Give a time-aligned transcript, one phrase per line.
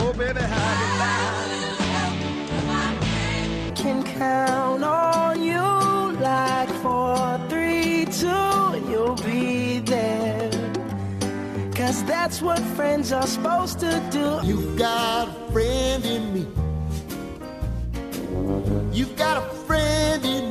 [0.00, 1.46] Oh, baby, how
[3.68, 5.60] you Can count on you
[6.20, 10.50] like four, three, two, and you'll be there.
[11.74, 14.40] Cause that's what friends are supposed to do.
[14.46, 16.46] You've got a friend in me.
[18.92, 20.47] You've got a friend in me.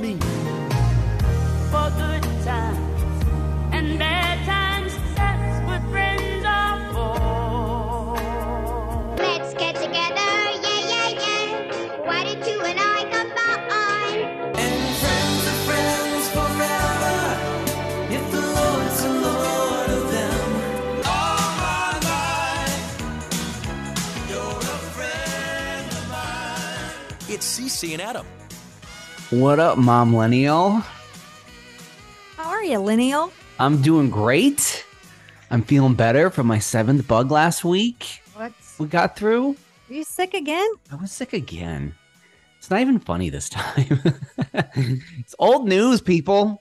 [27.78, 28.26] It's Ceci and Adam.
[29.30, 30.84] What up, Mom Lennial?
[32.36, 33.32] How are you, Lineal?
[33.60, 34.84] I'm doing great.
[35.52, 38.24] I'm feeling better from my seventh bug last week.
[38.34, 39.58] What's We got through.
[39.92, 40.68] are you sick again?
[40.92, 41.94] I was sick again.
[42.58, 44.02] It's not even funny this time.
[44.54, 46.60] it's old news, people.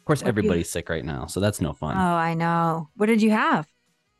[0.00, 1.96] Of course, What do you- everybody's sick right now, so that's no fun.
[1.96, 2.00] Oh.
[2.00, 2.88] I know.
[2.96, 3.68] What did you have?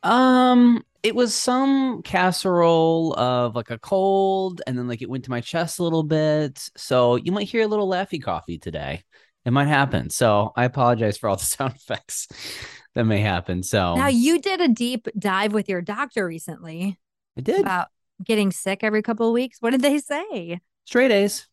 [0.03, 5.29] Um, it was some casserole of like a cold, and then like it went to
[5.31, 6.69] my chest a little bit.
[6.77, 9.03] So you might hear a little laffy coffee today.
[9.45, 10.09] It might happen.
[10.09, 12.29] So I apologize for all the sound effects
[12.95, 13.63] that may happen.
[13.63, 16.97] So Now you did a deep dive with your doctor recently
[17.37, 17.87] I did about
[18.23, 19.57] getting sick every couple of weeks.
[19.59, 20.61] What did they say?
[20.85, 21.47] straight A's,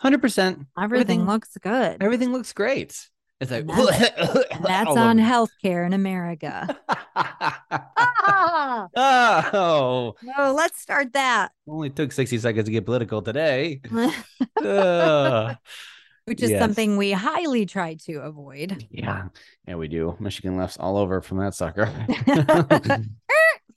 [0.00, 0.66] hundred percent.
[0.80, 1.98] Everything, looks good.
[2.00, 3.08] everything looks great.
[3.40, 3.68] It's like And
[4.64, 6.76] that's all on healthcare in America.
[8.96, 11.52] ah, oh, no, let's start that.
[11.68, 13.80] only took sixty seconds to get political today.
[14.64, 15.56] Ugh.
[16.24, 16.60] Which is Yes.
[16.60, 18.86] something we highly try to avoid.
[18.90, 19.28] Yeah,
[19.66, 20.14] yeah, we do.
[20.20, 21.86] Michigan left's all over from that sucker.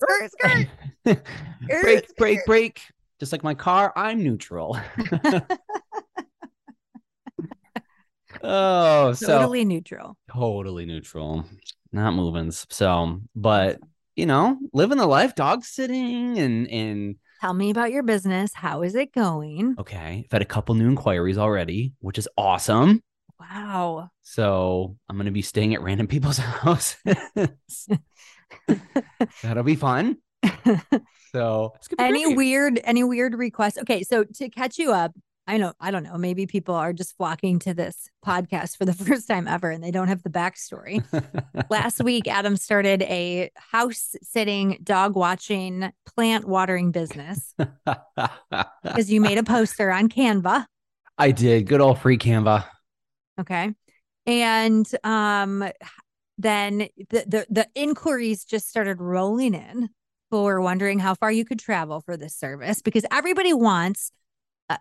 [0.02, 0.68] Skirt, skirt.
[1.82, 2.82] break, break, break.
[3.20, 4.78] Just like my car, I'm neutral.
[8.44, 10.18] Oh, so Totally neutral.
[10.32, 11.46] totally neutral,
[11.92, 12.52] not moving.
[12.52, 13.80] So, but
[14.16, 18.54] you know, living the life, dog sitting, and and Tell me about your business.
[18.54, 19.76] How is it going?
[19.80, 23.02] okay, I've had a couple new inquiries already, which is awesome.
[23.40, 24.10] Wow.
[24.22, 26.98] So I'm gonna be staying at random people's houses.
[29.44, 30.18] That'll be fun.
[31.34, 35.14] So it's gonna be any weird any weird requests okay so to catch you up
[35.48, 38.94] i know i don't know maybe people are just flocking to this podcast for the
[39.06, 41.04] first time ever and they don't have the backstory
[41.70, 47.54] last week adam started a house sitting dog watching plant watering business
[48.84, 50.66] because you made a poster on canva
[51.18, 51.68] I did.
[51.68, 52.66] Good old free Canva.
[53.40, 53.74] okay
[54.26, 55.70] and um
[56.38, 59.90] then the, the the inquiries just started rolling in
[60.32, 64.12] people were wondering how far you could travel for this service because everybody wants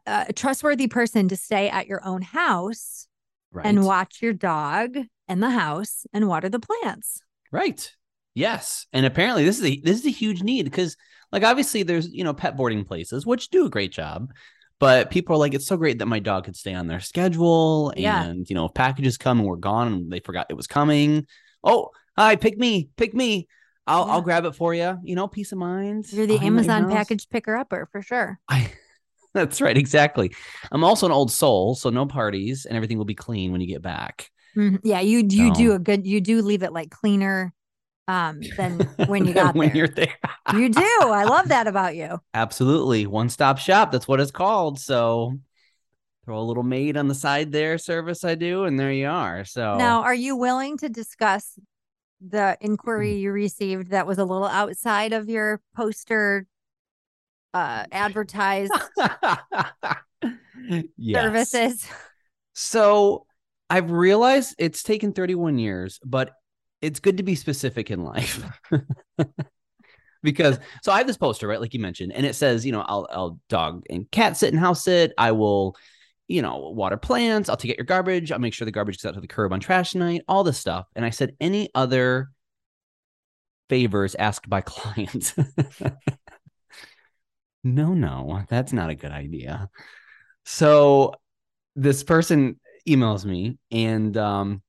[0.07, 3.07] a, a trustworthy person to stay at your own house
[3.53, 3.67] Right.
[3.67, 4.97] and watch your dog
[5.27, 7.21] and the house and water the plants
[7.51, 7.93] Right.
[8.35, 8.87] Yes.
[8.93, 10.97] And apparently this is a this is a huge need because
[11.33, 14.31] like obviously there's you know pet boarding places which do a great job.
[14.79, 17.93] But people are like, it's so great that my dog could stay on their schedule.
[17.97, 18.23] Yeah.
[18.25, 21.27] And you know, if packages come and we're gone and they forgot it was coming.
[21.65, 23.49] Oh, hi, pick me, pick me.
[23.87, 24.13] I'll Yeah.
[24.13, 24.97] I'll grab it for you.
[25.03, 26.11] You know, peace of mind.
[26.13, 28.71] you're the I'll hang out at your amazon package picker upper for sure I
[29.35, 30.33] that's right, exactly.
[30.73, 33.67] I'm also an old soul, so no parties and everything will be clean when you
[33.67, 34.31] get back.
[34.57, 34.81] Mhm.
[34.83, 37.53] yeah you you do a good you do leave it like cleaner
[38.09, 40.17] um than when you got when there you're there.
[40.57, 43.07] you do i love that about you Absolutely.
[43.07, 43.91] One stop shop.
[43.91, 44.79] That's what it's called.
[44.79, 45.39] So
[46.25, 49.45] throw a little maid on the side there service I do, and there you are.
[49.45, 51.59] So Now, are you willing to discuss
[52.21, 53.21] the inquiry Mm.
[53.21, 56.47] you received that was a little outside of your poster
[57.55, 58.73] uh advertised
[60.97, 61.23] Yes.
[61.23, 61.87] services?
[62.55, 63.27] So
[63.69, 66.33] I've realized it's taken 31 years, but
[66.83, 68.43] it's good to be specific in life.
[70.23, 71.61] because so I have this poster, right?
[71.61, 74.61] Like you mentioned, and it says, you know, I'll I'll dog and cat sit and
[74.61, 75.13] house sit.
[75.19, 75.77] I will,
[76.29, 79.07] you know, water plants, I'll take out your garbage, I'll make sure the garbage gets
[79.07, 80.87] out to the curb on trash night, all this stuff.
[80.95, 82.31] And I said any other
[83.69, 85.35] favors asked by clients.
[87.63, 89.69] No, no, that's not a good idea.
[90.45, 91.15] So
[91.77, 92.59] this person
[92.89, 94.63] emails me and um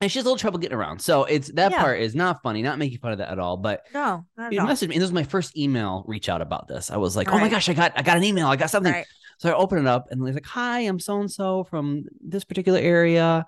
[0.00, 1.00] and she has a little trouble getting around.
[1.00, 1.80] So it's that Yeah.
[1.80, 3.56] part is not funny, not making fun of that at all.
[3.56, 4.66] But No, not all.
[4.66, 6.90] messaged me, and this was my first email reach out about this.
[6.90, 8.92] I was like, oh my gosh, I got I got an email, I got something.
[8.92, 9.06] Right.
[9.38, 12.44] So I open it up and he's like, Hi, I'm so and so from this
[12.44, 13.44] particular area.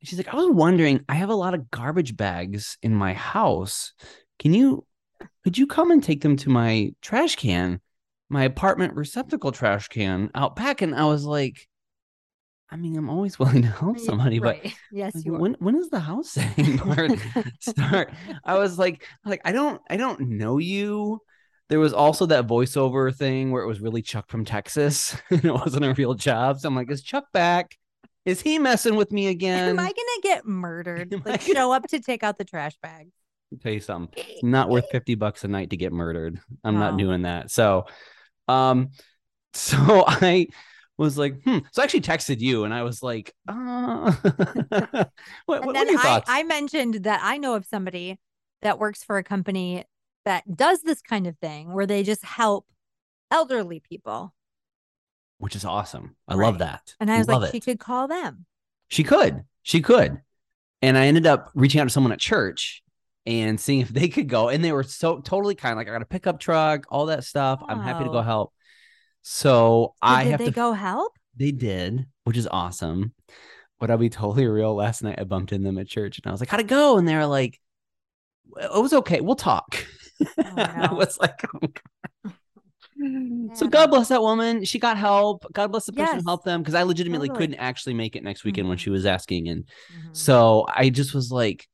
[0.00, 3.14] And she's like, I was wondering, I have a lot of garbage bags in my
[3.14, 3.92] house.
[4.38, 4.84] Can you
[5.44, 7.80] could you come and take them to my trash can
[8.34, 11.68] my apartment receptacle trash can out back, and I was like,
[12.68, 14.58] I mean, I'm always willing to help somebody, but
[14.92, 17.12] yes, like, you when when is the house saying part
[17.60, 18.12] start?
[18.44, 21.20] I was like, like I don't I don't know you.
[21.68, 25.52] There was also that voiceover thing where it was really Chuck from Texas, and it
[25.52, 26.58] wasn't a real job.
[26.58, 27.78] So I'm like, is Chuck back?
[28.24, 29.68] Is he messing with me again?
[29.68, 31.14] Am I gonna get murdered?
[31.14, 33.10] Am Like gonna- show up to take out the trash bag.
[33.52, 34.12] I'll tell you something.
[34.16, 34.92] It's not worth eh.
[34.92, 36.40] 50 bucks a night to get murdered.
[36.64, 37.52] I'm not doing that.
[37.52, 37.86] So
[38.48, 38.90] um
[39.54, 40.48] so I
[40.96, 41.58] was like, hmm.
[41.72, 45.10] So I actually texted you and I was like, uh what,
[45.46, 46.30] what, And what then are your I, thoughts?
[46.30, 48.18] I mentioned that I know of somebody
[48.62, 49.84] that works for a company
[50.24, 52.66] that does this kind of thing where they just help
[53.30, 54.34] elderly people.
[55.38, 56.16] Which is awesome.
[56.28, 56.46] I Right.
[56.46, 56.94] love that.
[57.00, 57.52] And I was love like, it.
[57.52, 58.46] she could call them.
[58.88, 59.44] She could.
[59.62, 60.20] She could.
[60.82, 62.82] And I ended up reaching out to someone at church
[63.26, 64.48] and seeing if they could go.
[64.48, 65.76] And they were so totally kind.
[65.76, 67.62] Like I got a pickup truck, all that stuff.
[67.68, 68.22] I'm happy to go Oh.
[68.22, 68.52] help.
[69.22, 71.18] So So I did have they to go help?
[71.36, 73.14] They did, which is awesome.
[73.80, 74.74] But I'll be totally real.
[74.74, 76.98] Last night I bumped into them at church and I was like, How'd it go?
[76.98, 77.60] And they were like,
[78.60, 79.20] It was okay.
[79.20, 79.84] We'll talk.
[80.38, 80.94] I no.
[80.96, 82.34] was like, "Oh, God."
[83.54, 84.64] So God bless that woman.
[84.64, 85.44] She got help.
[85.52, 86.22] God bless the person Yes.
[86.24, 87.46] who helped them because I legitimately Totally.
[87.48, 88.80] couldn't actually make it next weekend when Mhm.
[88.80, 89.48] she was asking.
[89.48, 90.16] And Mhm.
[90.16, 91.68] so I just was like,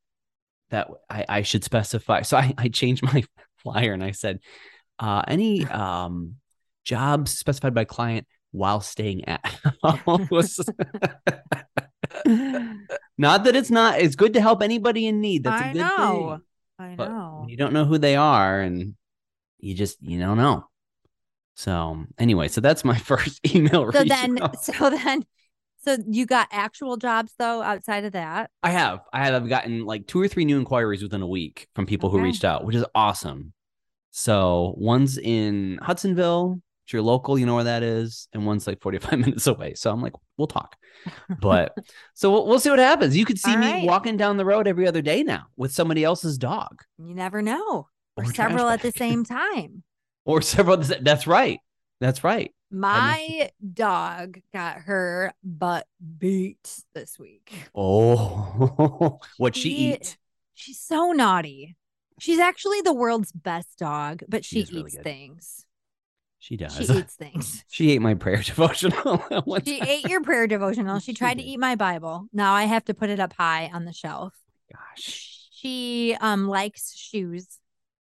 [0.71, 2.23] that I, I should specify.
[2.23, 3.25] So I, I changed my
[3.59, 4.41] flyer and I said,
[4.99, 6.37] uh, any um
[6.85, 9.41] jobs specified by client while staying at
[13.19, 15.45] not that it's not, it's good to help anybody in need.
[15.45, 16.29] That's a I good know.
[16.31, 16.43] thing.
[16.79, 17.47] I But know.
[17.49, 18.95] you don't know who they are and
[19.59, 20.67] you just you don't know.
[21.57, 23.93] So anyway, so that's my first email.
[23.93, 25.25] So then, so then,
[25.83, 28.51] so you got actual jobs though outside of that.
[28.63, 31.87] I have I have gotten like two or three new inquiries within a week from
[31.87, 33.53] people who reached out, which is awesome.
[34.11, 38.81] So one's in Hudsonville, if you're local, you know where that is, and one's like
[38.83, 39.75] 45 minutes away.
[39.75, 40.77] So I'm like, we'll talk.
[41.41, 41.73] But
[42.15, 43.17] so we'll, we'll see what happens.
[43.17, 46.37] You could see me walking down the road every other day now with somebody else's
[46.37, 49.85] dog You never know, or, Or several at the same time.
[50.25, 50.79] or several.
[50.79, 51.61] That's right.
[52.01, 52.53] That's right.
[52.71, 55.87] My dog got her butt
[56.19, 57.53] beat this week.
[57.75, 60.17] Oh, what she She- eat?
[60.55, 61.77] She's so naughty.
[62.21, 65.67] She's actually the world's best dog, but She she, is really eats things.
[66.39, 66.77] She does.
[66.77, 67.65] She eats things.
[67.71, 69.25] She ate my prayer devotional.
[69.65, 69.89] She time.
[69.89, 70.99] ate your prayer devotional.
[70.99, 72.27] She She tried to eat my Bible.
[72.33, 74.35] Now I have to put it up high on the shelf.
[74.73, 75.49] Gosh.
[75.53, 77.47] She um likes shoes.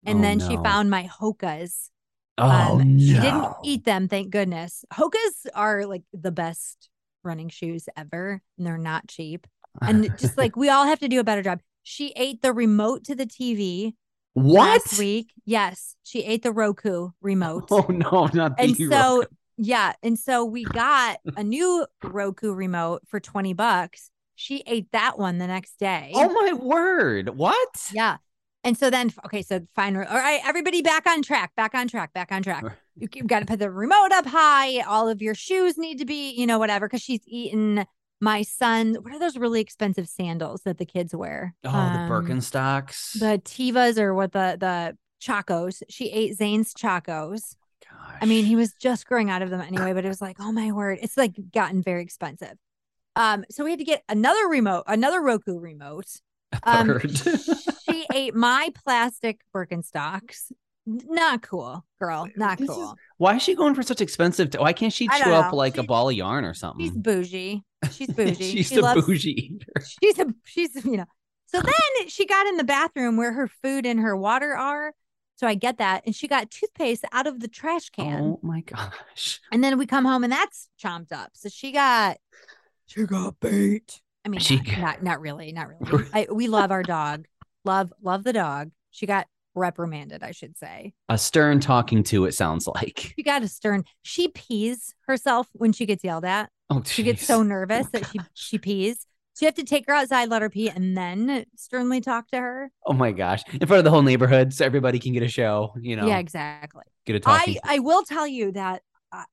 [0.04, 1.90] And Oh, then she found my Hokas.
[2.38, 3.02] Oh Um, no.
[3.02, 4.84] She didn't eat them, thank goodness.
[4.92, 6.88] Hokas are like the best
[7.24, 8.40] running shoes ever.
[8.56, 9.46] And they're not cheap.
[9.80, 11.60] And just like we all have to do a better job.
[11.82, 13.94] She ate the remote to the TV
[14.32, 14.82] what?
[14.84, 15.32] last week.
[15.44, 17.68] Yes, she ate the Roku remote.
[17.70, 18.90] Oh no, not the and hero.
[18.96, 19.24] so
[19.56, 24.10] yeah, and so we got a new Roku remote for 20 bucks.
[24.34, 26.12] She ate that one the next day.
[26.14, 27.30] Oh my word!
[27.30, 27.90] What?
[27.92, 28.18] Yeah.
[28.66, 29.96] And so then, okay, so fine.
[29.96, 32.64] All right, everybody back on track, back on track, back on track.
[32.96, 34.80] You, have got to put the remote up high.
[34.80, 37.86] All of your shoes need to be, you know, whatever, because she's eaten
[38.20, 38.96] my son.
[39.02, 41.54] What are those really expensive sandals that the kids wear?
[41.62, 43.12] Oh, Um, the Birkenstocks.
[43.20, 45.82] The Tevas or what the, the Chacos.
[45.88, 47.54] She ate Zane's Chacos.
[47.88, 48.16] Gosh.
[48.20, 50.50] I mean, he was just growing out of them anyway, but it was like, oh
[50.50, 52.54] my word, it's like gotten very expensive.
[53.14, 56.08] Um, so we had to get another remote, another Roku remote.
[56.62, 56.98] Um,
[57.88, 60.52] she ate my plastic Birkenstocks.
[60.86, 62.28] Not cool, girl.
[62.36, 62.96] Not This is- cool.
[63.18, 64.50] Why is she going for such expensive?
[64.50, 66.86] T- Why can't she chew up like a ball of yarn or something?
[66.86, 67.62] She's bougie.
[67.90, 68.34] She's bougie.
[68.52, 69.84] She's she a loves, bougie eater.
[70.02, 71.06] She's a she's you know.
[71.46, 74.92] So then she got in the bathroom where her food and her water are.
[75.36, 78.22] So I get that, and she got toothpaste out of the trash can.
[78.22, 79.40] Oh my gosh.
[79.52, 81.30] And then we come home and that's chomped up.
[81.34, 82.16] So she got
[82.86, 84.00] she got beat.
[84.26, 86.04] I mean, She not, not not really, not really.
[86.12, 87.26] I, we love our dog.
[87.64, 88.72] Love love the dog.
[88.90, 90.94] She got reprimanded, I should say.
[91.08, 92.24] A stern talking to.
[92.24, 93.14] It sounds like.
[93.16, 93.84] She got a stern.
[94.02, 96.50] She pees herself when she gets yelled at.
[96.70, 99.06] Oh, She gets so nervous Oh, that she she pees.
[99.34, 102.38] So you have to take her outside, let her pee, and then sternly talk to
[102.40, 102.72] her.
[102.84, 103.42] Oh my gosh!
[103.52, 105.72] In front of the whole neighborhood, so everybody can get a show.
[105.80, 106.82] You know, Yeah, exactly.
[107.04, 107.28] get a.
[107.28, 108.82] I I will tell you that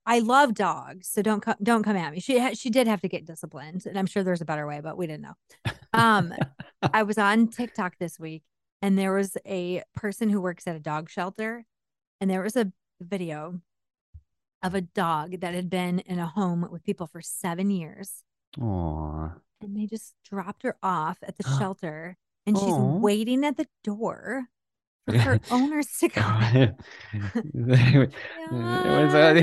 [0.05, 2.19] I, love dogs, so don't come don't come at me.
[2.19, 4.81] She ha- she did have to get disciplined, and I'm sure there's a better way,
[4.81, 5.73] but we didn't know.
[5.93, 6.33] Um,
[6.93, 8.43] I was on TikTok this week,
[8.81, 11.65] and there was a person who works at a dog shelter,
[12.21, 12.71] and there was a
[13.01, 13.59] video
[14.61, 18.23] of a dog that had been in a home with people for seven years,
[18.61, 19.31] Aw.
[19.61, 24.49] and they just dropped her off at the shelter, and she's waiting at the door
[25.07, 26.73] for her owners to come.
[27.53, 29.35] What is that?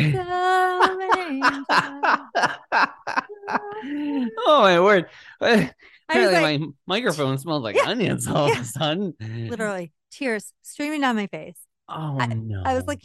[4.46, 5.06] oh my word!
[5.40, 8.54] Apparently, like, my microphone smells like Yeah, onions all yeah.
[8.54, 9.14] of a sudden.
[9.20, 11.58] literally tears streaming down my face.
[11.88, 12.62] Oh no!
[12.64, 13.00] I was like,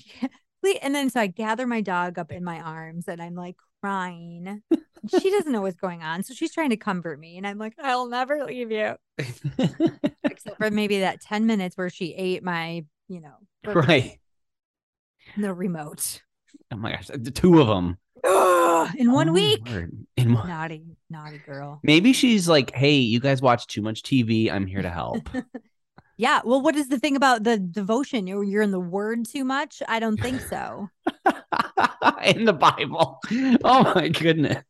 [0.81, 4.61] and then so I gather my dog up in my arms and I'm like crying.
[5.19, 7.73] she doesn't know what's going on, so she's trying to comfort me, and I'm like,
[7.81, 8.95] I'll never leave you,
[10.23, 14.19] except for maybe that ten minutes where she ate my, you know, right.
[15.37, 16.21] the remote
[16.71, 17.97] Oh my gosh, the two of them
[18.97, 19.67] in one Oh week.
[19.69, 19.91] word.
[20.17, 20.47] In one.
[20.47, 21.79] Naughty, naughty girl.
[21.83, 24.51] Maybe she's like, "Hey, you guys watch too much TV.
[24.51, 25.29] I'm here to help."
[26.17, 26.39] Yeah.
[26.45, 28.25] Well, what is the thing about the devotion?
[28.25, 29.83] You're, you're in the word too much?
[29.85, 30.87] I don't think so.
[32.35, 33.19] in the Bible.
[33.63, 34.63] Oh my goodness!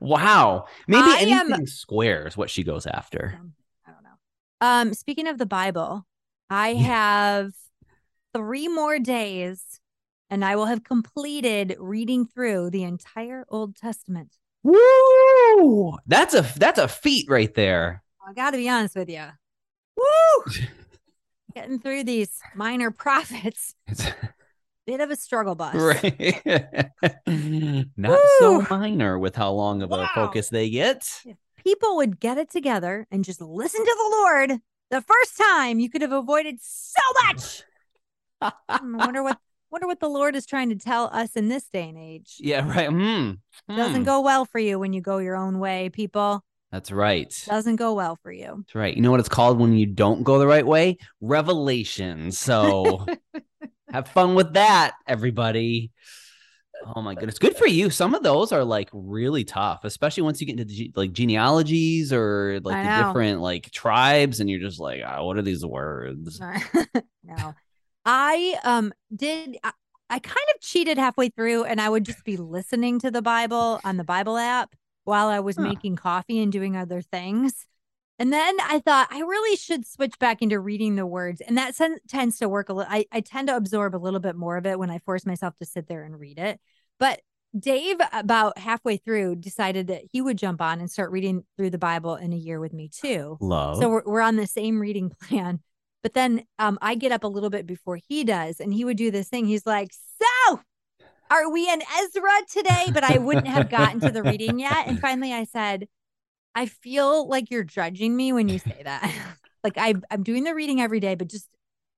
[0.00, 0.66] Wow.
[0.86, 3.36] Maybe I am- anything squares what she goes after.
[3.38, 3.52] Um,
[3.86, 4.08] I don't know.
[4.60, 6.06] Um, speaking of the Bible,
[6.50, 7.52] I have
[8.34, 9.80] three more days
[10.30, 14.36] and I will have completed reading through the entire Old Testament.
[14.62, 15.96] Woo!
[16.06, 18.02] That's a that's a feat right there.
[18.26, 19.24] I got to be honest with you.
[19.96, 20.52] Woo!
[21.54, 24.04] Getting through these minor prophets, It's
[24.88, 25.74] bit of a struggle bus.
[25.74, 26.42] right.
[27.96, 31.06] Not so minor with how long of a focus they get.
[31.26, 35.78] If People would get it together and just listen to the Lord the first time.
[35.78, 37.62] You could have avoided so much.
[38.70, 39.36] Hmm, I wonder what
[39.70, 42.36] wonder what the Lord is trying to tell us in this day and age.
[42.38, 42.88] Yeah, right.
[42.88, 43.32] Hmm.
[43.76, 44.04] Doesn't Hmm.
[44.04, 46.44] go well for you when you go your own way, people.
[46.70, 47.34] That's right.
[47.48, 48.62] Doesn't go well for you.
[48.64, 48.94] That's right.
[48.94, 50.98] You know what it's called when you don't go the right way?
[51.20, 52.30] Revelation.
[52.30, 53.04] So
[53.92, 55.90] have fun with that, everybody.
[56.96, 57.38] Oh my goodness.
[57.38, 57.90] Good for you.
[57.90, 62.12] Some of those are like really tough, especially once you get into the, like genealogies
[62.12, 66.40] or like the different like tribes and you're just like, oh, what are these words?
[67.24, 67.56] no.
[68.04, 69.72] I um did I,
[70.08, 73.80] I kind of cheated halfway through and I would just be listening to the Bible
[73.84, 75.64] on the Bible app while I was Huh.
[75.64, 77.66] making coffee and doing other things.
[78.18, 81.40] And then I thought I really should switch back into reading the words.
[81.40, 82.92] And that sen- tends to work a little.
[82.92, 85.56] I, I tend to absorb a little bit more of it when I force myself
[85.58, 86.60] to sit there and read it.
[86.98, 87.20] But
[87.58, 91.78] Dave, about halfway through, decided that he would jump on and start reading through the
[91.78, 93.38] Bible in a year with me too.
[93.40, 93.78] Love.
[93.78, 95.60] So we're, we're on the same reading plan.
[96.02, 98.96] But then um, I get up a little bit before he does, and he would
[98.96, 99.46] do this thing.
[99.46, 100.60] He's like, So,
[101.30, 102.86] are we in Ezra today?
[102.92, 104.86] But I wouldn't have gotten to the reading yet.
[104.86, 105.88] And finally I said,
[106.58, 109.12] I feel like you're judging me when you say that.
[109.64, 111.48] like I, I'm doing the reading every day, but just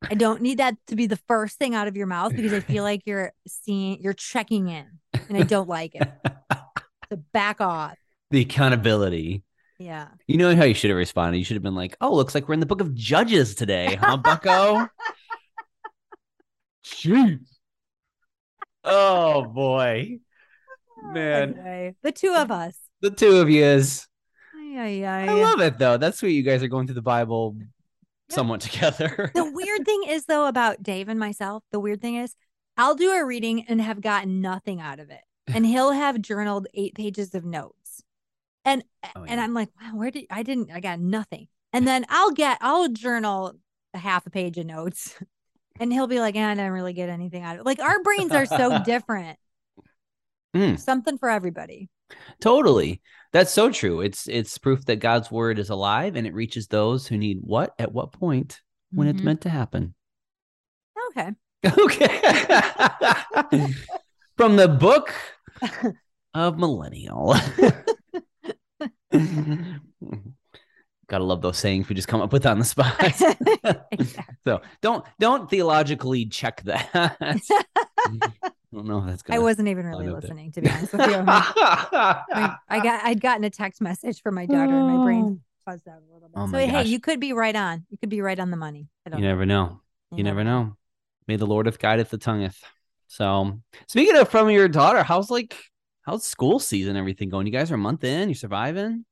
[0.02, 2.60] I don't need that to be the first thing out of your mouth because I
[2.60, 4.86] feel like you're seeing, you're checking in,
[5.28, 6.08] and I don't like it.
[7.12, 7.96] So back off.
[8.30, 9.42] the accountability.
[9.80, 10.06] Yeah.
[10.28, 11.38] You know how you should have responded?
[11.38, 13.96] You should have been like, oh, looks like we're in the book of Judges today,
[14.00, 14.86] huh, Bucko?
[16.84, 17.40] Jeez.
[18.84, 20.18] Oh boy.
[21.02, 22.76] Man, Anyway, the two of us.
[23.00, 24.06] the two of you is
[24.78, 25.26] Ay, ay.
[25.28, 25.96] I love it though.
[25.96, 26.32] That's sweet.
[26.32, 27.56] You guys are going through the Bible
[28.28, 29.30] somewhat together.
[29.34, 32.34] the weird thing is though about Dave and myself, the weird thing is
[32.76, 35.20] I'll do a reading and have gotten nothing out of it.
[35.54, 38.04] And he'll have journaled eight pages of notes.
[38.64, 38.84] And
[39.16, 39.40] Oh, and.
[39.40, 41.48] I'm like, wow, where did I didn't I got nothing.
[41.72, 43.54] And then I'll get I'll journal
[43.94, 45.16] a half a page of notes.
[45.78, 47.64] And he'll be like, "Yeah, I didn't really get anything out of it.
[47.64, 49.38] Like our brains are so different.
[50.54, 50.78] Mm.
[50.78, 51.88] Something for everybody.
[52.38, 53.00] Totally.
[53.32, 54.00] That's so true.
[54.00, 57.75] It's it's proof that God's word is alive and it reaches those who need what
[57.78, 58.60] at what point
[58.92, 59.25] when it's Mhm.
[59.25, 59.94] meant to happen.
[61.10, 61.30] Okay.
[61.64, 62.20] Okay.
[64.37, 65.14] From the book
[66.34, 67.34] of Millennial.
[71.08, 72.94] Gotta love those sayings we just come up with on the spot.
[73.00, 74.06] Exactly.
[74.44, 77.40] so don't don't theologically check that.
[78.72, 81.24] I don't know that's I wasn't even really listening, to be honest with you.
[81.26, 85.88] I, I got I'd gotten a text message from my daughter and my brain buzzed
[85.88, 86.36] out a little bit.
[86.36, 87.84] Oh so my hey, you could be right on.
[87.90, 88.88] You could be right on the money.
[89.04, 89.30] I don't you know.
[89.30, 89.80] never know.
[90.12, 90.76] You never know.
[91.26, 92.56] May the Lord have guideth the tongueth.
[93.08, 95.56] So speaking of from your daughter, how's like
[96.02, 97.46] how's school season everything going?
[97.46, 99.04] You guys are a month in, you surviving?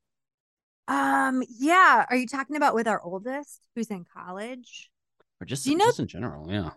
[0.87, 2.07] Um, yeah.
[2.09, 4.91] Are you talking about with our oldest who's in college?
[5.41, 6.71] Or just, you know- just in general, yeah.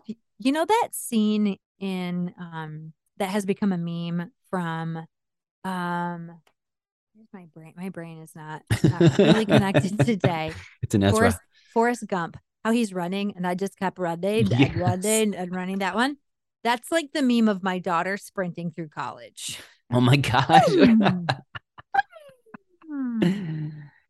[0.44, 5.06] You know that scene in um that has become a meme from
[5.64, 6.32] um
[7.14, 7.74] where's my brain?
[7.76, 10.52] My brain is not, not really connected today.
[10.82, 11.16] It's an Ezra.
[11.16, 11.38] Forrest,
[11.72, 15.94] Forrest Gump, how he's running, and I just kept running and running and running that
[15.94, 16.16] one.
[16.64, 19.60] That's like the meme of my daughter sprinting through college.
[19.92, 20.66] Oh my gosh.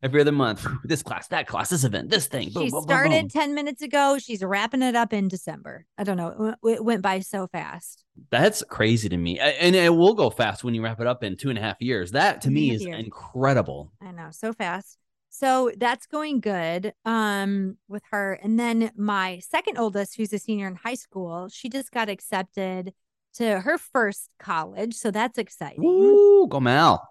[0.03, 2.49] Every other month, this class, that class, this event, this thing.
[2.51, 3.29] boom, She boom, boom, started boom.
[3.29, 4.17] 10 minutes ago.
[4.19, 5.85] She's wrapping it up in December.
[5.97, 6.55] I don't know.
[6.63, 8.03] It went- by so fast.
[8.29, 11.37] That's crazy to me, and it will go fast when you wrap it up in
[11.37, 12.11] two and a half years.
[12.11, 12.99] That to Two me is years.
[12.99, 13.91] incredible.
[14.01, 14.97] I know, so fast.
[15.29, 18.33] So that's going good um with her.
[18.33, 22.93] And then my second oldest, who's a senior in high school, she just got accepted
[23.35, 24.93] to her first college.
[24.93, 25.83] So that's exciting.
[25.83, 27.01] Ooh, go Mal.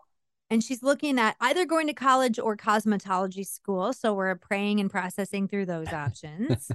[0.52, 3.94] And she's looking at either going to college or cosmetology school.
[3.94, 6.71] So we're praying and processing through those options.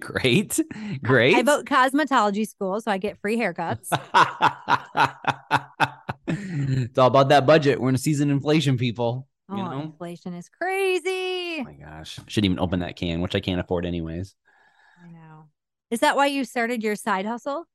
[0.00, 0.58] Great,
[1.04, 1.36] great.
[1.36, 3.86] I vote cosmetology school, so I get free haircuts.
[6.26, 7.80] it's all about that budget.
[7.80, 9.28] We're in a season of inflation, people.
[9.48, 9.80] Oh, You know?
[9.82, 11.60] inflation is crazy.
[11.60, 14.34] Oh my gosh, shouldn't even open that can, which I can't afford anyways.
[15.04, 15.44] I know.
[15.92, 17.68] Is that why you started your side hustle?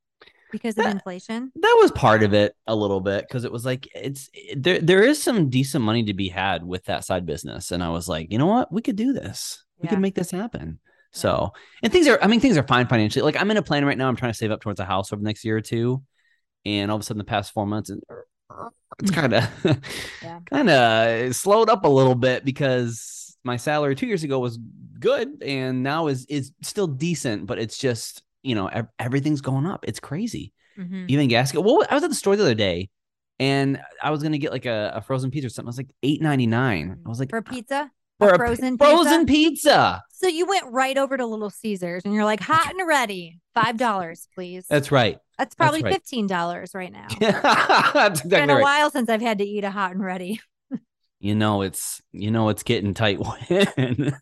[0.51, 1.51] Because of That- inflation?
[1.55, 4.79] That was part of it a little bit because it was like it's there.
[4.79, 8.07] There is some decent money to be had with that side business, and I was
[8.07, 9.63] like, you know what, we could do this.
[9.79, 9.91] We Yeah.
[9.91, 10.79] could make this happen.
[11.11, 13.23] So, and things are, I mean, things are fine financially.
[13.23, 14.07] Like I'm in a plan right now.
[14.07, 16.03] I'm trying to save up towards a house over the next year or two,
[16.65, 18.01] and all of a sudden, the past four months, and
[18.99, 19.43] it's kind of,
[20.21, 20.39] Yeah.
[20.49, 24.59] kind of slowed up a little bit because my salary two years ago was
[24.99, 29.65] good, and now is is still decent, but it's just you know ev- everything's going
[29.65, 29.85] up.
[29.87, 30.53] It's crazy.
[30.77, 31.05] Mhm.
[31.09, 31.53] Even gas.
[31.53, 32.89] Well, I was at the store the other day,
[33.39, 35.67] and I was gonna get like a, a frozen pizza or something.
[35.67, 36.99] It was like eight ninety nine.
[37.05, 37.91] I was like, For pizza?
[38.19, 40.01] for a a frozen frozen pizza.
[40.11, 43.39] So you went right over to Little Caesars and you're like, hot and ready.
[43.55, 44.65] Five dollars, please.
[44.69, 45.17] That's right.
[45.37, 45.93] That's probably right.
[45.93, 47.07] fifteen dollars right now.
[47.19, 48.61] That's It's been a right.
[48.61, 50.41] while since I've had to eat a hot and ready.
[51.21, 53.19] You know it's you know it's getting tight
[53.49, 54.13] when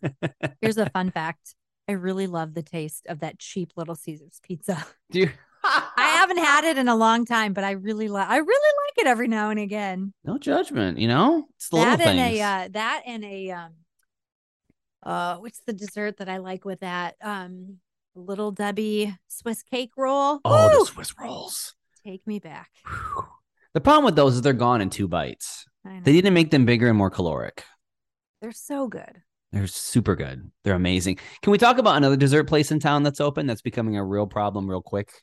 [0.60, 1.54] Here's a fun fact.
[1.88, 4.84] I really love the taste of that cheap Little Caesars pizza.
[5.10, 5.32] Dude.
[5.64, 9.04] I haven't had it in a long time, but I really like I really like
[9.04, 10.12] it every now and again.
[10.24, 11.46] no judgment, you know?
[11.56, 13.72] It's the that little and a uh, that and a um
[15.02, 17.16] uh what's the dessert that I like with that?
[17.22, 17.78] Um
[18.14, 20.40] little Debbie Swiss cake roll.
[20.44, 20.80] oh, Woo!
[20.80, 21.74] the Swiss rolls.
[22.04, 22.70] Take me back.
[22.86, 23.24] Whew.
[23.74, 25.66] The problem with those is they're gone in two bites.
[26.02, 27.64] They need to make them bigger and more caloric.
[28.42, 29.22] They're so good.
[29.52, 30.50] They're super good.
[30.62, 31.18] They're amazing.
[31.42, 34.26] Can we talk about another dessert place in town that's open that's becoming a real
[34.26, 35.10] problem real quick?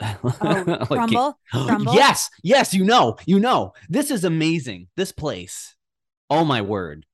[0.00, 1.34] Oh, Crumbl.
[1.52, 1.94] Crumbl?
[1.94, 3.72] yes, yes, you know, you know.
[3.88, 4.86] This is amazing.
[4.96, 5.74] This place.
[6.30, 7.04] Oh my word.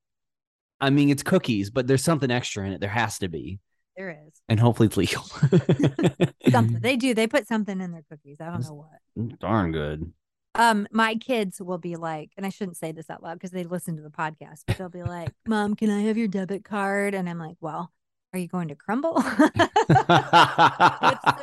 [0.80, 2.80] I mean, it's cookies, but there's something extra in it.
[2.80, 3.58] There has to be.
[3.96, 4.34] There is.
[4.48, 5.22] And hopefully it's legal.
[6.50, 6.78] Something.
[6.80, 7.14] They do.
[7.14, 8.38] They put something in their cookies.
[8.40, 9.38] I don't know what.
[9.38, 10.12] Darn good.
[10.56, 13.64] Um, my kids will be like, and I shouldn't say this out loud because they
[13.64, 17.14] listen to the podcast, but they'll be like, Mom, can I have your debit card?
[17.14, 17.92] And I'm like, Well,
[18.32, 19.20] are you going to Crumbl?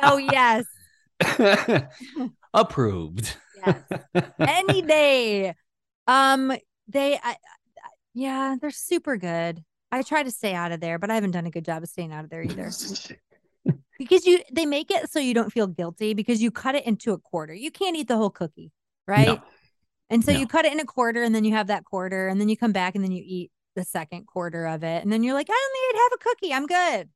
[0.00, 0.64] so yes,
[2.54, 3.36] Approved.
[3.64, 3.80] yes.
[4.38, 5.54] Any day.
[6.06, 6.52] Um,
[6.88, 7.36] they I, I-
[8.14, 9.64] yeah, they're super good.
[9.90, 11.88] I try to stay out of there, but I haven't done a good job of
[11.88, 12.70] staying out of there either.
[13.98, 17.12] because you they make it so you don't feel guilty because you cut it into
[17.12, 17.54] a quarter.
[17.54, 18.70] You can't eat the whole cookie,
[19.06, 19.26] right?
[19.28, 19.42] No.
[20.10, 20.38] And so No.
[20.38, 22.56] you cut it in a quarter and then you have that quarter and then you
[22.56, 25.02] come back and then you eat the second quarter of it.
[25.02, 26.52] And then you're like, I only ate half a cookie.
[26.52, 27.08] I'm good.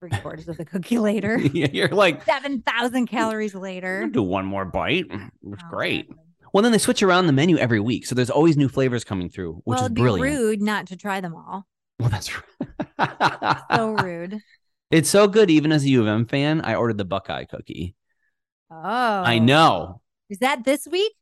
[0.00, 1.38] Three quarters of the cookie later.
[1.52, 4.08] Yeah, You're like, 7,000 calories later.
[4.10, 5.06] do one more bite.
[5.10, 6.08] It's Oh, great.
[6.08, 6.18] God.
[6.52, 9.30] Well, then they switch around the menu every week, so there's always new flavors coming
[9.30, 10.38] through, which well, is brilliant.
[10.38, 11.66] rude not to try them all.
[11.98, 12.28] Well, that's.
[13.70, 14.40] So rude.
[14.90, 15.48] it's so good.
[15.50, 17.94] Even as a U of M fan, I ordered the Buckeye cookie.
[18.70, 20.01] Oh, I know.
[20.32, 21.12] Is that this week?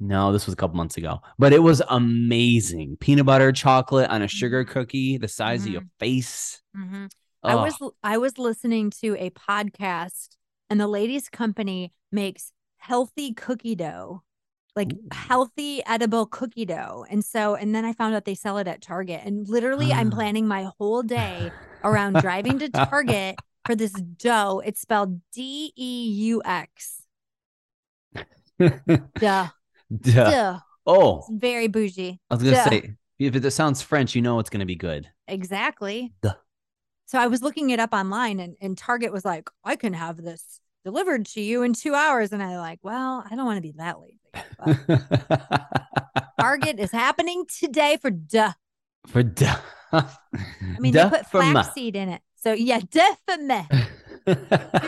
[0.00, 2.96] No, this was a couple months ago, but it was amazing.
[2.98, 4.68] Peanut butter, chocolate on a sugar Mhm.
[4.68, 6.60] cookie, the size of your face.
[6.76, 7.08] Mhm.
[7.44, 10.30] I was I was listening to a podcast
[10.68, 14.22] and the ladies company makes healthy cookie dough.
[14.74, 15.08] Like Ooh.
[15.12, 17.06] healthy edible cookie dough.
[17.08, 20.10] And so and then I found out they sell it at Target and literally I'm
[20.10, 21.52] planning my whole day
[21.84, 24.62] around driving to Target for this dough.
[24.64, 27.01] It's spelled D E U X.
[29.18, 29.48] Duh.
[30.00, 30.30] Duh.
[30.30, 30.58] Duh.
[30.86, 32.20] Oh, It's very bougie.
[32.30, 32.68] I was gonna Duh.
[32.70, 35.08] say if it sounds French, you know it's gonna be good.
[35.28, 36.12] Exactly.
[36.22, 36.34] Duh.
[37.06, 40.16] So I was looking it up online and, and Target was like, I can have
[40.16, 42.32] this delivered to you in two hours.
[42.32, 44.18] And I like, well, I don't want to be that lazy.
[46.40, 48.52] Target is happening today for duh.
[49.06, 49.58] For duh.
[49.92, 50.06] I
[50.78, 52.22] mean, they put flaxseed in it.
[52.36, 53.68] So yeah, duh for me.
[54.26, 54.36] You're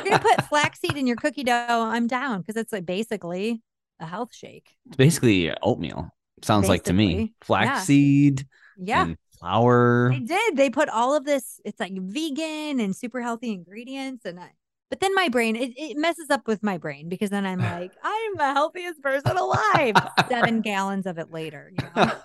[0.04, 3.62] gonna put flaxseed in your cookie dough, I'm down because it's like basically
[4.00, 4.68] a health shake.
[4.86, 6.10] It's basically oatmeal.
[6.42, 7.06] Sounds like to me.
[7.14, 9.02] Basically, Flaxseed Yeah.
[9.04, 10.10] and flour.
[10.12, 10.56] They did.
[10.56, 14.24] They put all of this, it's like vegan and super healthy ingredients.
[14.24, 14.50] And I,
[14.90, 17.90] But then my brain, it, it messes up with my brain because then I'm like,
[18.04, 19.94] I'm the healthiest person alive.
[20.28, 21.72] Seven gallons of it later.
[21.72, 22.12] You know?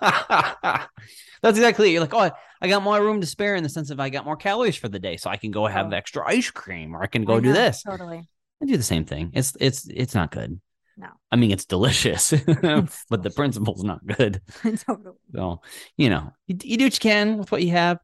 [1.42, 1.92] That's exactly it.
[1.92, 4.10] You're like, oh, I- I got more room to spare in the sense of I
[4.10, 5.96] got more calories for the day, so I can go have Oh.
[5.96, 7.82] extra ice cream, or I can I go do know, this.
[7.82, 8.28] Totally.
[8.62, 9.30] I do the same thing.
[9.32, 10.60] It's it's it's not good.
[10.98, 11.06] No.
[11.32, 13.34] I mean it's delicious, but the delicious.
[13.34, 14.42] principle's not good.
[14.62, 15.16] totally.
[15.34, 15.62] So
[15.96, 17.96] you know, you, you do what you can with what you have.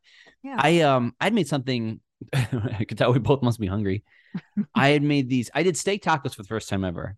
[0.43, 0.57] Yeah.
[0.59, 2.01] I um I'd made something.
[2.33, 4.05] I could tell we both must be hungry.
[4.75, 5.51] I had made these.
[5.55, 7.17] I did steak tacos for the first time ever.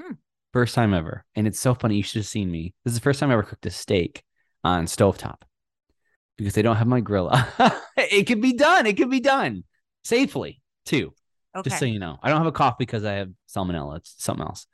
[0.00, 0.14] Hmm.
[0.52, 1.96] First time ever, and it's so funny.
[1.96, 2.74] You should have seen me.
[2.84, 4.22] This is the first time I ever cooked a steak
[4.64, 5.42] on stovetop
[6.36, 7.30] because they don't have my grill.
[7.96, 8.86] it could be done.
[8.86, 9.64] It could be done
[10.04, 11.14] safely too.
[11.54, 11.68] Okay.
[11.68, 13.98] Just so you know, I don't have a cough because I have salmonella.
[13.98, 14.66] It's something else.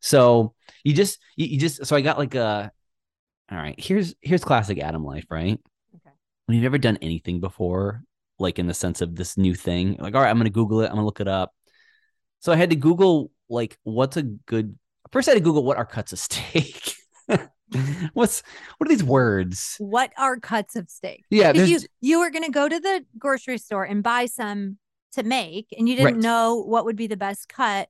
[0.00, 2.72] So you just you, you just so I got like a.
[3.50, 5.60] All right, here's here's classic Adam life, right?
[5.94, 6.14] Okay.
[6.46, 8.02] When you've never done anything before,
[8.38, 10.86] like in the sense of this new thing, like all right, I'm gonna Google it.
[10.86, 11.54] I'm gonna look it up.
[12.40, 14.78] So I had to Google like what's a good.
[15.12, 16.94] First, I had to Google what are cuts of steak.
[18.12, 18.42] what's
[18.78, 19.76] what are these words?
[19.78, 21.24] what are cuts of steak?
[21.30, 24.78] Yeah, you you were gonna go to the grocery store and buy some
[25.12, 26.22] to make, and you didn't Right.
[26.22, 27.88] know what would be the best cut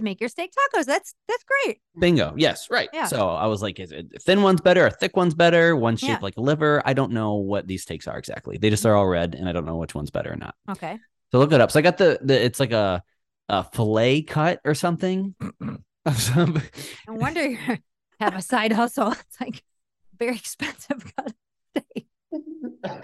[0.00, 0.84] to make your steak tacos.
[0.84, 1.78] That's that's great.
[1.98, 2.34] Bingo.
[2.36, 2.88] Yes, right.
[2.92, 3.06] Yeah.
[3.06, 6.10] So I was like, is it thin one's better, a thick one's better, one shaped
[6.10, 6.18] Yeah.
[6.22, 6.82] like a liver?
[6.84, 8.58] I don't know what these steaks are exactly.
[8.58, 8.92] They just mm-hmm.
[8.92, 10.54] are all red, and I don't know which one's better or not.
[10.68, 10.98] Okay.
[11.32, 11.70] So look it up.
[11.70, 13.02] So I got the the it's like a
[13.48, 15.34] a fillet cut or something.
[16.06, 16.62] of some-
[17.06, 17.58] No wonder you
[18.20, 19.12] have a side hustle.
[19.12, 19.62] It's like
[20.18, 21.34] very expensive cut of steak.
[21.34, 21.39] So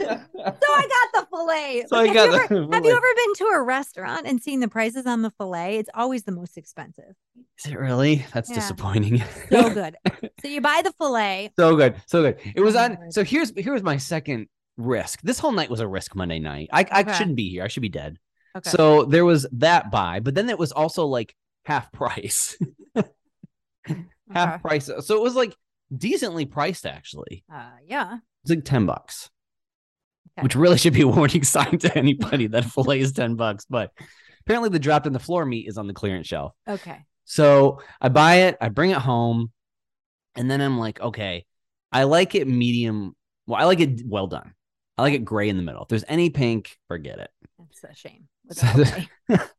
[0.01, 1.85] I got the fillet.
[1.89, 4.27] So I Like, have got you the ever- Have you ever been to a restaurant
[4.27, 5.79] and seen the prices on the fillet?
[5.79, 7.15] It's always the most expensive.
[7.65, 8.25] Is it really?
[8.33, 8.57] That's Yeah.
[8.57, 9.23] disappointing.
[9.51, 9.97] So good.
[10.43, 11.51] so you buy the fillet.
[11.59, 12.39] so good, so good.
[12.55, 13.13] It was Oh on.
[13.13, 15.21] So here's here was my second risk.
[15.23, 16.69] This whole night was a risk Monday night.
[16.73, 17.13] I I Okay.
[17.15, 17.65] shouldn't be here.
[17.65, 18.19] I should be dead.
[18.57, 18.71] Okay.
[18.71, 22.57] So there was that buy, but then it was also like half price.
[22.97, 23.07] half
[24.55, 24.59] Okay.
[24.63, 24.87] price.
[25.01, 25.55] So it was like
[25.97, 27.45] decently priced actually.
[27.53, 28.19] Uh, yeah.
[28.43, 29.31] It's like 10 bucks.
[30.39, 30.43] Okay.
[30.45, 33.65] Which really should be a warning sign to anybody that fillet is 10 bucks.
[33.69, 33.91] But
[34.45, 36.53] apparently the dropped in the floor meat is on the clearance shelf.
[36.69, 36.99] Okay.
[37.25, 39.51] So I buy it, I bring it home,
[40.37, 41.47] and then I'm like, okay,
[41.91, 43.17] I like it medium.
[43.47, 44.53] Well, I like it well done.
[44.99, 45.83] I like it gray in the middle.
[45.83, 47.31] If there's any pink, forget it.
[47.59, 48.29] That's a shame.
[48.47, 49.51] With So the the-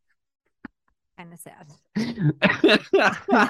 [1.18, 1.72] kind of sad.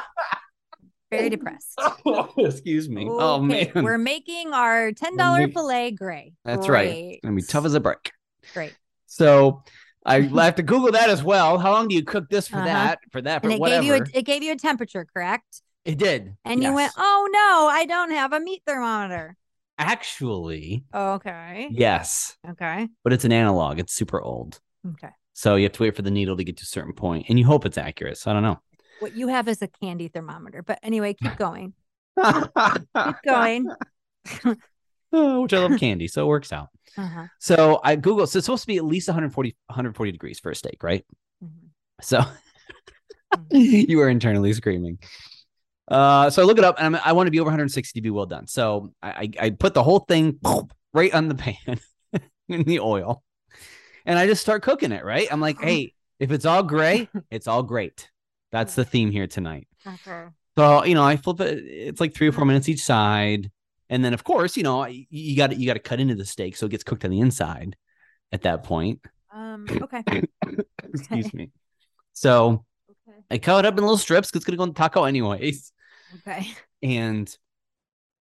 [1.12, 1.80] Very depressed.
[2.38, 3.08] Excuse me.
[3.10, 3.72] Oh man.
[3.76, 6.34] We're making our ten dollar fillet gray.
[6.44, 6.90] That's right.
[7.14, 8.12] It's gonna be tough as a brick.
[8.54, 8.76] Great.
[9.06, 9.64] So
[10.06, 11.58] I have to Google that as well.
[11.58, 12.66] How long do you cook this for Uh-huh.
[12.66, 13.00] that?
[13.12, 13.82] For that, for And it whatever.
[13.82, 15.62] gave you a, it gave you a temperature, correct?
[15.86, 16.36] it did.
[16.44, 19.38] And you went, oh no, I don't have a meat thermometer.
[19.78, 21.70] actually, Okay.
[21.72, 22.90] yes, Okay.
[23.06, 23.80] but it's an analog.
[23.80, 24.60] It's super old.
[24.86, 25.10] Okay.
[25.34, 27.40] So you have to wait for the needle to get to a certain point, and
[27.40, 28.18] you hope it's accurate.
[28.18, 28.60] So I don't know.
[29.00, 30.64] What you have is a candy thermometer.
[30.64, 31.74] But anyway, keep going.
[32.18, 33.68] Keep going.
[35.12, 36.68] Which I love candy, so it works out.
[36.98, 37.28] Uh-huh.
[37.40, 38.28] So I Google.
[38.28, 41.06] So it's supposed to be at least 140, 140 degrees for a steak, right?
[41.44, 41.70] Mhm.
[42.02, 42.24] So
[43.52, 45.00] you are internally screaming.
[45.88, 48.02] Uh, so I look it up, and I'm, I want to be over 160 to
[48.02, 48.48] be well done.
[48.48, 50.40] So I, I, I put the whole thing
[50.94, 51.80] right on the pan
[52.50, 53.24] in the oil,
[54.06, 55.06] and I just start cooking it.
[55.06, 55.28] Right?
[55.32, 58.10] I'm like, hey, if it's all gray, it's all great.
[58.52, 59.68] That's the theme here tonight.
[59.86, 60.28] Okay.
[60.58, 61.60] So you know, I flip it.
[61.66, 63.52] It's like three or four minutes each side,
[63.90, 66.26] and then of course, you know, you got to you got to cut into the
[66.26, 67.76] steak so it gets cooked on the inside.
[68.32, 69.00] At that point,
[69.34, 70.04] Um, okay.
[70.94, 71.32] excuse Okay.
[71.34, 71.52] me.
[72.14, 72.66] So
[73.08, 73.20] Okay.
[73.32, 75.72] I cut it up in little strips because it's gonna go in taco anyways.
[76.16, 76.48] Okay.
[76.82, 77.34] And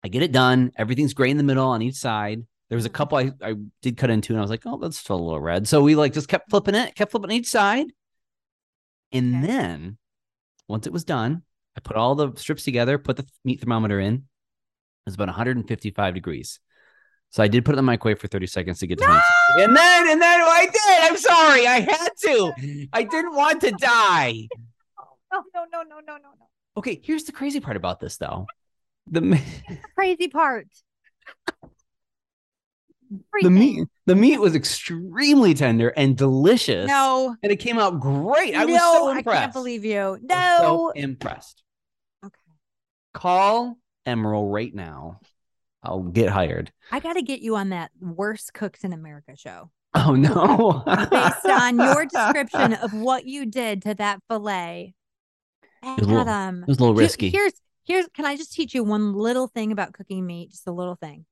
[0.02, 0.72] I get it done.
[0.76, 2.46] Everything's gray in the middle on each side.
[2.68, 2.94] There was a Mhm.
[2.94, 5.40] couple I, I did cut into, and I was like, oh, that's still a little
[5.40, 5.68] red.
[5.68, 7.92] So we like just kept flipping it, kept flipping each side.
[9.12, 9.48] And Okay.
[9.48, 9.98] then
[10.70, 11.42] once it was done,
[11.76, 14.14] I put all the strips together, put the meat thermometer in.
[14.14, 14.22] It
[15.06, 16.60] was about 155 degrees.
[17.30, 19.62] So I did put it in the microwave for 30 seconds to get to 160.
[19.64, 21.10] And then, and then I did.
[21.10, 21.66] I'm sorry.
[21.66, 22.88] I had to.
[22.92, 24.48] I didn't want to die.
[25.32, 26.48] Oh no no no no no no.
[26.76, 28.46] Okay, here's the crazy part about this though.
[29.06, 30.66] The The crazy part.
[33.42, 36.86] The meat the meat was extremely tender and delicious.
[36.88, 37.34] No.
[37.42, 38.54] And it came out great.
[38.54, 39.28] I no, was so impressed.
[39.36, 40.18] I can't believe you.
[40.22, 40.56] No.
[40.60, 41.62] so impressed.
[42.24, 42.34] okay.
[43.14, 45.20] Call Emeril right now.
[45.82, 46.70] I'll get hired.
[46.92, 50.82] I got to get you on that worst cooks in America show Oh no.
[51.10, 54.94] based on your description of what you did to that fillet.
[55.82, 57.30] was a little- um, it was a little risky.
[57.30, 58.06] Here's here's.
[58.14, 60.50] Can I just teach you one little thing about cooking meat?
[60.50, 61.24] Just a little thing.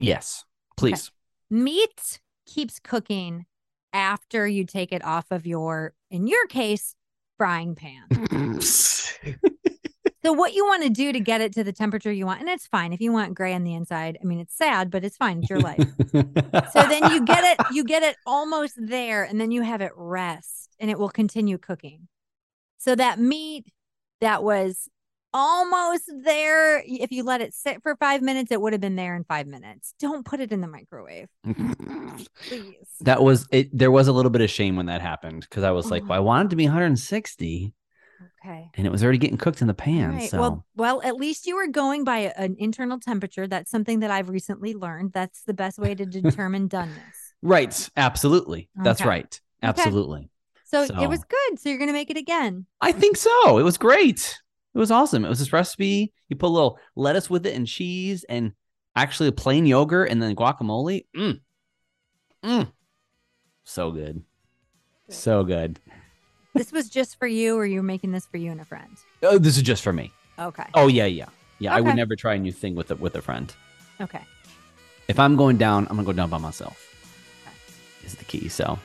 [0.00, 0.44] yes,
[0.76, 1.10] please.
[1.50, 3.46] Meat keeps cooking
[3.92, 6.94] after you take it off of your, in your case,
[7.36, 8.60] frying pan.
[10.24, 12.48] So what you want to do to get it to the temperature you want, and
[12.48, 14.18] it's fine if you want gray on the inside.
[14.20, 15.38] I mean, it's sad, but it's fine.
[15.38, 15.78] It's your life.
[16.12, 19.92] so then you get it, you get it almost there, and then you have it
[19.94, 22.08] rest, and it will continue cooking.
[22.78, 23.72] So that meat
[24.20, 24.88] that was
[25.32, 29.14] almost there, if you let it sit for five minutes, it would have been there
[29.16, 29.94] in five minutes.
[29.98, 31.28] Don't put it in the microwave,
[32.48, 32.74] please.
[33.00, 33.76] that was it.
[33.76, 36.12] There was a little bit of shame when that happened because I was like, well,
[36.12, 36.24] I uh-huh.
[36.24, 37.74] wanted to be 160
[38.44, 38.70] Okay.
[38.74, 40.14] and it was already getting cooked in the pan.
[40.14, 40.30] Right.
[40.30, 43.46] So Well, well, at least you were going by an internal temperature.
[43.46, 45.12] That's something that I've recently learned.
[45.12, 47.32] That's the best way to determine doneness.
[47.42, 47.90] right.
[47.96, 48.68] Absolutely.
[48.76, 49.40] That's right.
[49.62, 50.30] Absolutely.
[50.64, 51.58] So, So- it was good.
[51.58, 52.66] So you're gonna make it again.
[52.80, 53.58] I think so.
[53.58, 54.40] It was great.
[54.78, 55.24] It was awesome.
[55.24, 56.12] It was this recipe.
[56.28, 58.52] You put a little lettuce with it and cheese and
[58.94, 61.04] actually a plain yogurt and then guacamole.
[61.16, 61.40] Mm.
[62.44, 62.72] Mm.
[63.64, 64.22] So good.
[65.08, 65.80] So good.
[66.54, 68.90] This was just for you, or you were making this for you and a friend.
[69.22, 70.10] Oh, this is just for me.
[70.40, 70.64] Okay.
[70.74, 71.26] Oh yeah, yeah.
[71.60, 73.54] Yeah, I would never try a new thing with a, with a friend.
[74.00, 74.22] Okay.
[75.06, 76.82] If I'm going down, I'm gonna go down by myself.
[78.04, 78.48] Is the key.
[78.48, 78.78] So,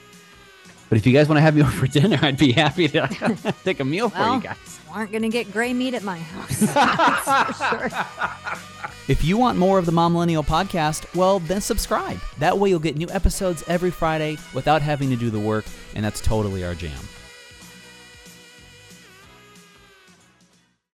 [0.93, 3.07] but if you guys want to have me over for dinner, I'd be happy to
[3.63, 4.79] take a meal for you guys.
[4.91, 6.59] Aren't gonna get gray meat at my house.
[6.59, 8.59] That's for sure.
[9.07, 12.19] If you want more of the Mom Millennial podcast, well, then subscribe.
[12.37, 16.05] That way you'll get new episodes every Friday without having to do the work, and
[16.05, 16.99] that's totally our jam.